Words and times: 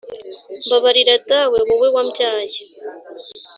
mbabarira 0.65 1.15
dawe 1.29 1.57
wowe 1.67 1.87
wambyaye 1.95 2.57